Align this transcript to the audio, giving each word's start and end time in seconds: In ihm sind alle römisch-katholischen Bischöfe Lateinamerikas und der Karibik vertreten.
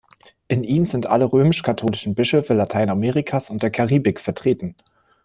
In 0.47 0.63
ihm 0.63 0.87
sind 0.87 1.05
alle 1.05 1.25
römisch-katholischen 1.31 2.15
Bischöfe 2.15 2.55
Lateinamerikas 2.55 3.51
und 3.51 3.61
der 3.61 3.69
Karibik 3.69 4.19
vertreten. 4.19 4.75